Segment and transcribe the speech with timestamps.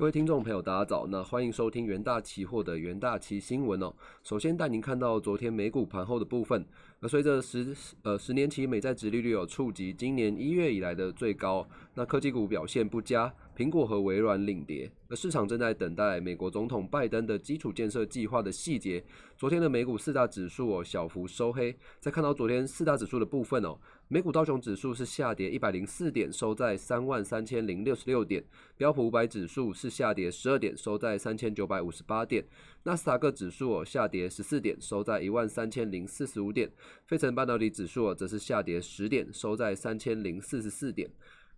[0.00, 1.06] 各位听众朋友，大家早。
[1.08, 3.92] 那欢迎收听元大期货的元大期新闻哦。
[4.22, 6.64] 首先带您看到昨天美股盘后的部分。
[7.00, 13.30] 而随着十呃十年期美债值利率有触及今年一月以来的最高，那科技股表现不佳，
[13.60, 14.90] 苹果和微软领跌。
[15.10, 19.04] 而市场正在等待美国总统拜登的基础建设计划的细节。
[19.36, 21.76] 昨天的美股四大指数哦小幅收黑。
[21.98, 23.76] 再看到昨天四大指数的部分哦。
[24.08, 28.42] 美股道琼指数是下跌一百零四点，收在三万三千零六十六点；
[28.78, 32.42] 标普五百指数是下跌十二点，收在三千九百五十八点；
[32.84, 36.66] 纳斯达克指数哦下跌十四点，收在一万三千零四十五点；
[37.06, 41.10] 费城半导体指数哦则是下跌十点，收在三千零四十四点。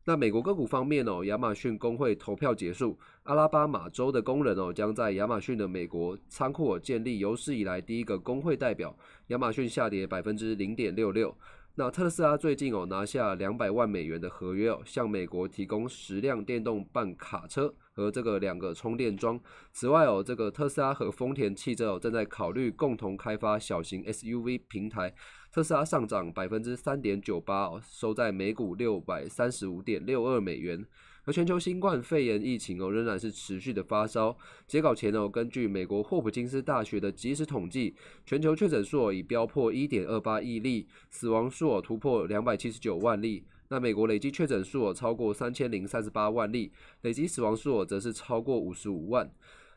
[0.05, 8.97] 那美国个股方面哦，亚马逊工会投票结束，阿拉巴马州的工人哦将在亚马逊的美国仓库建立有史以来第一个工会代表，
[9.29, 11.33] 亚马逊下跌百分之零点六六。
[11.75, 19.41] 那特斯拉最近哦拿下两百万美元的合约哦，向美国提供十辆电动半卡车和这个两个充电桩。
[19.73, 25.15] 此外哦，这个特斯拉和丰田汽车哦正在考虑共同开发小型 SUV 平台。
[25.51, 30.85] 特斯拉上涨百分之三点九八哦，收在每股六百三十五点六二美元。
[31.25, 34.37] 而全球新冠肺炎疫情哦仍然是持续的发烧。
[34.67, 37.95] 截稿前哦，根据美国霍普金斯大学的即时统计，
[38.27, 43.45] 全球确诊数已飙破一点二八亿例，死亡数突破两百七十九万例。
[43.69, 49.31] 那美国累计确诊数超过三千零三十八万例，累计死亡数则是超过五十五万。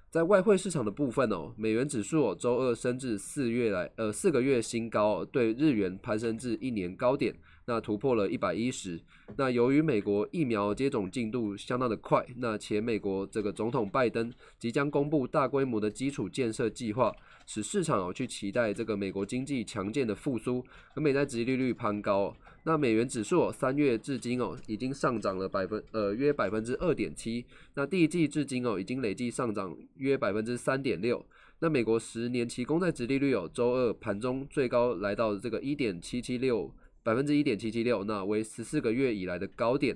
[0.10, 7.36] 在外汇市场的部分哦，美元指数周二升至四月来呃四个月新高，对日元攀升至一年高点。
[7.68, 9.00] 那突破了一百一十。
[9.38, 17.12] 那由于美国疫苗接种进度相当的快，那且美国这个总统拜登即将公布大规模的基础建设计划，
[17.46, 20.64] 使市场哦去期待这个美国经济强健的复苏，
[20.96, 22.36] 而美债殖利率攀高。
[22.64, 27.46] 那美元指数三月至今哦已经上涨了百分呃约百分之二点七。
[27.76, 31.24] 那第一季至今哦已经累计上涨约百分之三点六。
[31.60, 36.72] 那美国十年期公债殖利率哦周二盘中最高来到这个一点七七六。
[37.06, 39.96] 百分之一点七七六，那为十四个月以来的高点。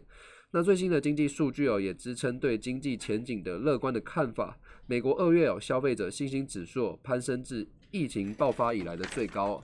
[0.52, 4.56] 那最新的经济数据哦，也支撑对经济前景的乐观的看法。
[4.86, 9.59] 美国二月哦，消费者信心指数攀升至疫情爆发以来的最高。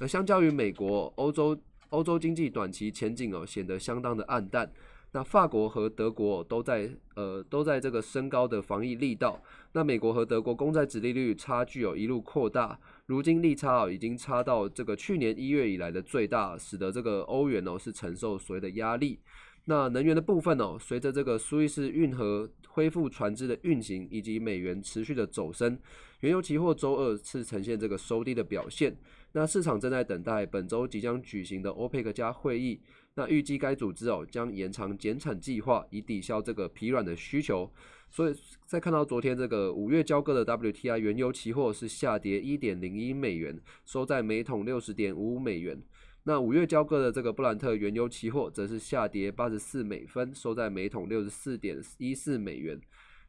[0.00, 1.58] 而相较于美国，欧洲
[1.88, 4.70] 欧洲经济短期前景哦，显得相当的暗淡。
[5.14, 9.38] 那法国和德国都在呃都在这个升高的防疫力道。
[9.72, 19.20] 那美国和德国公债殖利率差距哦一路扩大，如今利差哦已经差到这个去年一月以来的最大，使得这个欧元哦是承受所谓的压力。
[19.66, 25.78] 那能源的部分哦，随着这个苏伊士运河恢复船只的运行，以及美元持续的走升，
[26.20, 28.96] 原油期货周二是呈现这个收低的表现。
[29.34, 32.80] 那市场正在等待本周即将举行的欧佩克加会议。
[33.14, 37.70] 那预计该组织哦将延长减产计划，以抵消这个疲软的需求。
[38.08, 38.34] 所以
[38.66, 45.82] 再看到昨天这个五月交割的 WTI 原油期货是下跌一点零一美元，收在每桶六十点五五美元。
[46.24, 52.80] 那五月交割的这个布兰特原油期货则是下跌八十四美分，收在每桶六十四点一四美元。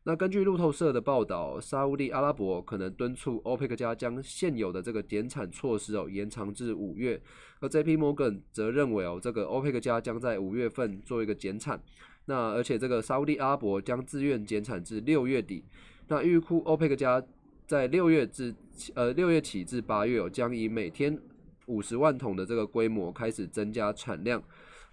[0.05, 7.21] 那根据路透社的报道，沙地阿拉伯可能敦促欧佩克家将现有的这个减产措施哦延长至五月，
[7.61, 7.95] 而 J.P.
[7.95, 11.81] Morgan 则认为哦这个欧佩克家将在五月份做一个减产，
[12.25, 15.63] 那而且这个沙地阿拉伯将自愿减产至六月底，
[16.09, 17.23] 那预估欧佩克家
[17.65, 18.53] 在六月至
[18.95, 21.17] 呃六月起至八月哦将以每天
[21.67, 24.43] 五十万桶的这个规模开始增加产量。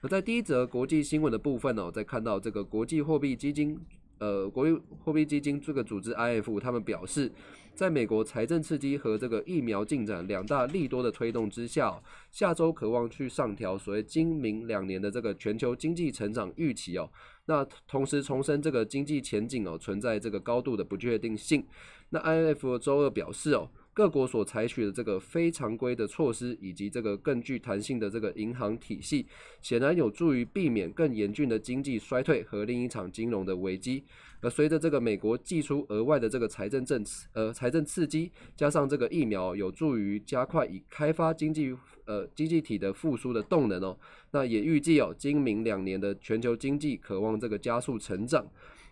[0.03, 3.77] 而在第一则国际新闻的部分哦，在看到这个国际货币基金。
[4.21, 7.33] 呃，国际货币基金这个组织 IF，他们表示，
[7.75, 17.11] 在美国财政刺激和这个疫苗进展两大利多的推动之下，下周渴望去上调所谓今明两年的这个全球经济成长预期哦。
[17.47, 21.67] 那同时重申这个经济前景哦存在这个高度的不确定性。
[22.11, 23.71] 那 IF 周二表示哦。
[24.01, 29.27] 各国所采取的这个非常规的措施，以及这个更具弹性的这个银行体系，
[29.61, 34.03] 显然有助于避免更严峻的经济衰退和另一场金融的危机。
[34.41, 41.77] 而随着这个美国寄出额外的这个财政政策，呃，财政刺激，加上这个疫苗，有助于加快以开发经济，
[42.07, 43.99] 呃，经济体的复苏的动能哦。
[44.31, 48.47] 那也预计哦，今明两年的全球经济渴望这个加速成长。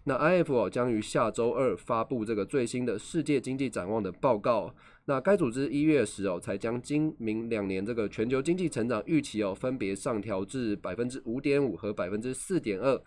[0.04, 4.74] 那 IF 哦将于下周二发布这个最新的世界经济展望的报告。
[5.04, 12.98] 那该组织一月时哦才将今明两年这个全球经济成长预期哦分别上调至百分之五点五和百分之四点二。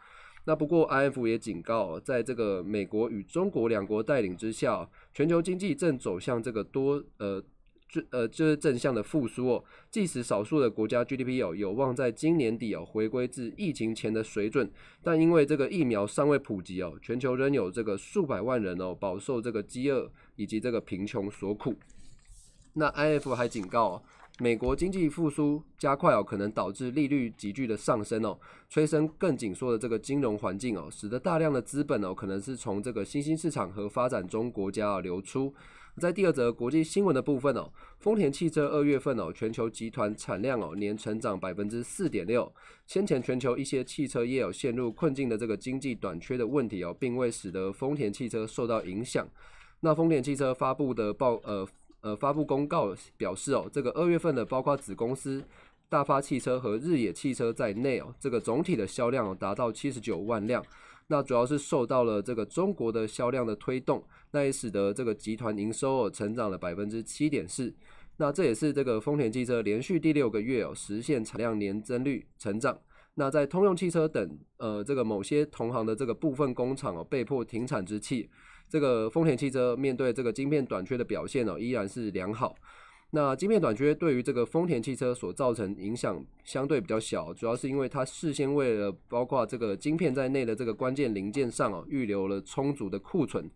[0.46, 7.40] 那不过 IF 也警告，在这个美国与中国两国带领之下，全球经济正走向这个多呃
[7.88, 9.64] 就呃就是正向的复苏哦。
[9.92, 14.72] 即使少数的国家 GDP 哦有望在今年底哦回归至疫情前的水准，
[15.04, 21.76] 但因为这个疫苗尚未普及哦，全球仍有这个数百万人哦饱受这个饥饿以及这个贫穷所苦。
[22.74, 24.04] 那 IF 还警告。
[24.42, 28.36] 美国经济复苏加快哦，可能导致利率急剧的上升哦，
[28.68, 35.54] 催生更紧缩的这个金融环境哦，使得大量的资本哦，可能是从这个新兴市场和发展中国家啊流出。
[36.00, 42.52] 在第二则国际新闻的部分哦，丰田汽车二月份哦，全球集团产量哦年成长百分之四点六。
[42.88, 49.30] 先前全球一些汽车业有陷入困境的这个经济短缺的问题哦，并未使得丰田汽车受到影响。
[49.82, 51.68] 那丰田汽车发布的报呃。
[52.01, 55.44] 呃，发布公告表示哦，这个二月份的包括子公司
[55.88, 60.65] 大发汽车和日野汽车在内哦，这个总体的销量达到七十九万辆。
[61.07, 67.74] 那主要是受到了这个中国的销量的推动，那也使得这个集团营收哦成长了百分之七点四。
[68.18, 72.77] 那这也是这个丰田汽车连续第六个月哦实现产量年增率成长。
[73.22, 78.28] 那在通用汽车等呃这个某些同行的这个部分工厂哦被迫停产之际。
[78.68, 82.56] 这个丰田汽车面对这个晶片短缺的表现呢，依然是良好。
[83.12, 93.48] 那晶片短缺对于这个丰田汽车所造成影响相对比较小，主要是因为它事先为了包括这个晶片在内的这个关键零件上哦，预留了充足的库存。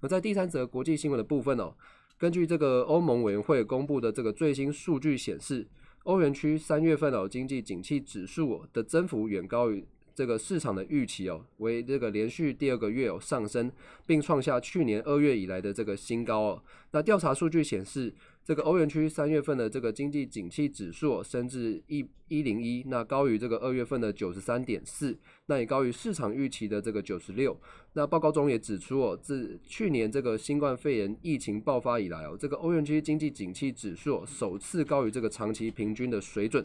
[0.00, 1.74] 而在第三则国际新闻的部分哦，
[2.16, 5.68] 根据这个欧盟委员会公布的这个最新数据显示，
[6.04, 9.84] 欧元区三月份哦经济景气指数的增幅远高于。
[10.14, 13.70] 这个市场的预期哦，为这个连续第二个月有上升，
[14.06, 16.62] 并创下去年二月以来的这个新高哦。
[16.92, 18.14] 那调查数据显示。
[18.44, 25.16] 这个欧元区三月份的这个经济景气指数升至一一零一，那高于这个二月份的九十三点四，
[25.46, 27.56] 那也高于市场预期的这个九十六。
[27.92, 36.64] 那报告中也指出哦，自去年这个新冠肺炎疫情爆发以来哦，这个欧元区经济景气指数首次高于这个长期平均的水准。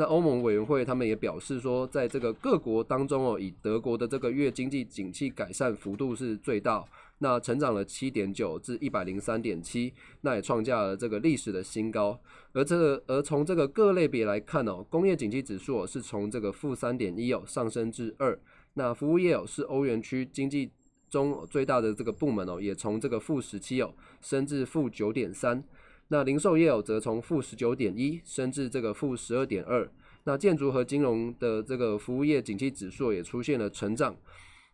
[0.00, 6.84] 那欧盟委员会他们也表示说，在这个各国当中哦，以德国的这个月经济景气改善幅度是最大。
[7.18, 12.16] 那成长了七点九至一百零三点七，那也创下了这个历史的新高。
[12.52, 18.38] 而这个而从这个各类别来看哦，工业景气指数是从这个负三点一哦上升至二。
[18.74, 20.70] 那服务业哦是欧元区经济
[21.10, 25.64] 中最大的这个部门哦，也从这个负十七哦升至负九点三。
[26.08, 29.90] 那零售业哦则从负十九点一升至这个负十二点二。
[30.24, 34.14] 那建筑和金融的这个服务业景气指数也出现了成长。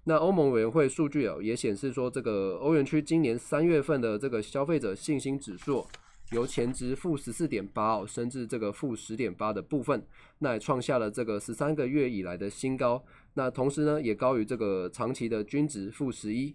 [0.04, 5.86] 那欧盟委员会数据哦也显示说，这个欧元区今年三月份的这个消费者信心指数
[6.32, 10.04] 由前值负十四点八哦升至这个负十点八的部分，
[10.38, 13.02] 那也创下了这个十三个月以来的新高。
[13.34, 16.54] 那同时呢，也高于这个长期的均值负十一。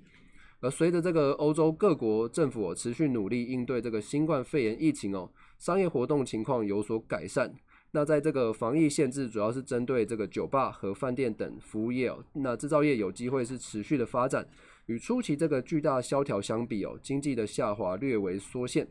[0.62, 7.54] 而随着这个欧洲各国政府持续努力应对这个新冠肺炎疫情哦，商业活动情况有所改善。
[7.92, 14.48] 那在这个防疫限制主要是针对这个酒吧和饭店等服务业哦，那制造业有机会是持续的发展，
[14.88, 18.88] 与初期这个巨大萧条相比哦，经济的下滑略为缩线。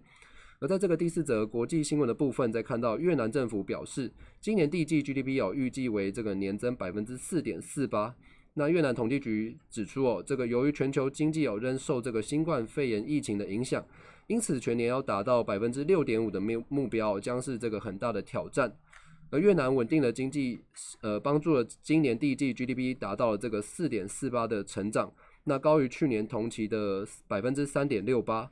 [0.60, 4.10] 而在这个第四则国际新闻的部分，再看到越南政府表示，
[4.40, 8.16] 今年第一季 GDP 哦预计为这个年增百分之四点四八。
[8.54, 13.86] 那越南统计局指出哦，这个由于全球经济哦仍受这个新冠肺炎疫情的影响，
[14.26, 18.76] 因此全年要达到百分之六点五的目目标将是这个很大的挑战。
[19.30, 20.58] 而越南稳定的经济，
[21.02, 25.12] 呃，帮助了今年第一季 GDP 达到了这个四点四八的成长，
[25.44, 28.50] 那高于去年同期的百分之三点六八。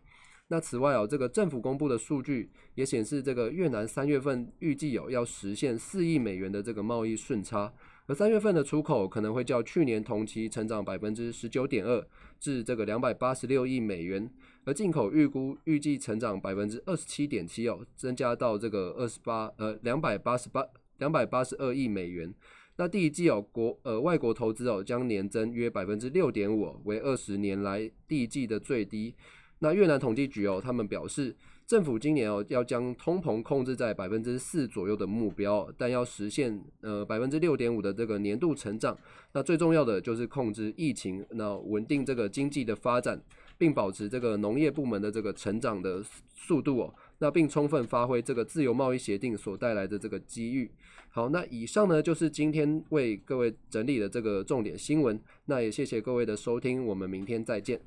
[0.49, 7.73] 那此外哦，这个政府公布的数据也显示，这个越南三月份预计有要实现四亿美元的这个贸易顺差，
[8.07, 12.07] 而三月份的出口可能会较去年同期成长百分之十九点二，
[12.39, 14.31] 至这个两百八十六亿美元。
[14.65, 20.65] 而进口预估预计成长百分之二十七点七哦，增加到这个二十八呃两百八十八
[20.99, 22.33] 两百八十二亿美元。
[22.77, 29.15] 那第一季哦国呃外国投资哦将年增约百分之六点五，为二十年来第一季的最低。
[29.61, 31.35] 那越南统计局哦他们表示，
[31.67, 38.97] 政府今年哦要将通膨控制在百分之四左右的目标，但要实现呃百分之六点五的这个年度成长，
[39.33, 43.21] 那最重要的就是控制疫情，那稳定这个经济的发展。
[43.59, 46.05] 并保持这个农业部门的这个成长的
[46.35, 50.71] 速度哦，那并充分发挥这个自由贸易协定所带来的这个机遇。
[51.09, 57.81] 好，那以上呢就是今天为各位整理的这个重点新闻，那也谢谢各位的收听，我们明天再见。